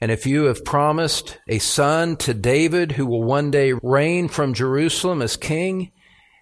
[0.04, 4.52] And if you have promised a son to David who will one day reign from
[4.52, 5.92] Jerusalem as king,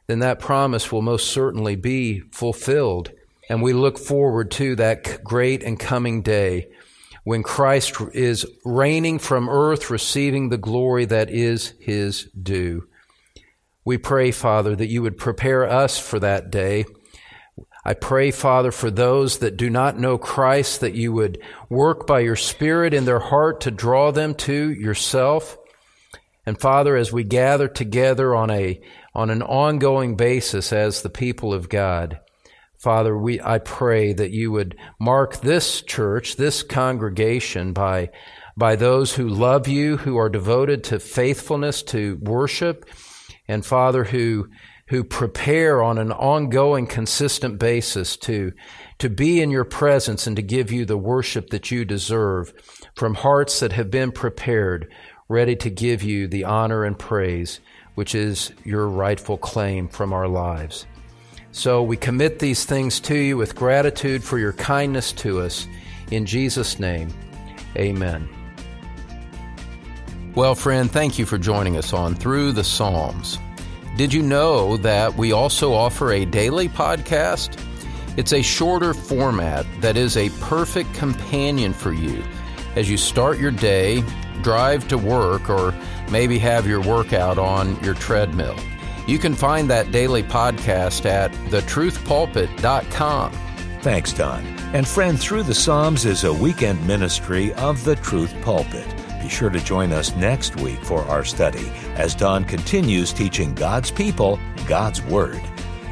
[0.09, 3.13] then that promise will most certainly be fulfilled.
[3.49, 6.71] And we look forward to that great and coming day
[7.23, 12.89] when Christ is reigning from earth, receiving the glory that is his due.
[13.85, 16.85] We pray, Father, that you would prepare us for that day.
[17.85, 22.21] I pray, Father, for those that do not know Christ, that you would work by
[22.21, 25.59] your Spirit in their heart to draw them to yourself.
[26.47, 28.81] And Father, as we gather together on a,
[29.15, 32.21] on an ongoing basis as the people of God,
[32.79, 38.11] Father, we, I pray that you would mark this church, this congregation by,
[38.57, 42.89] by those who love you, who are devoted to faithfulness, to worship,
[43.47, 44.49] and Father, who,
[44.93, 48.53] who prepare on an ongoing, consistent basis to,
[48.99, 52.53] to be in your presence and to give you the worship that you deserve
[52.95, 54.93] from hearts that have been prepared,
[55.31, 57.59] ready to give you the honor and praise,
[57.95, 60.85] which is your rightful claim from our lives.
[61.53, 65.67] So we commit these things to you with gratitude for your kindness to us.
[66.11, 67.09] In Jesus' name,
[67.77, 68.29] amen.
[70.35, 73.39] Well, friend, thank you for joining us on Through the Psalms.
[73.97, 77.59] Did you know that we also offer a daily podcast?
[78.17, 82.25] It's a shorter format that is a perfect companion for you
[82.75, 84.03] as you start your day,
[84.43, 85.75] drive to work, or
[86.11, 88.57] maybe have your workout on your treadmill.
[89.07, 93.33] You can find that daily podcast at thetruthpulpit.com.
[93.83, 94.47] Thanks, Don.
[94.73, 99.02] And friend, Through the Psalms is a weekend ministry of the Truth Pulpit.
[99.23, 103.91] Be sure to join us next week for our study as Don continues teaching God's
[103.91, 105.41] people God's Word.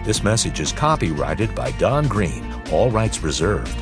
[0.04, 3.76] This message is copyrighted by Don Green, all rights reserved.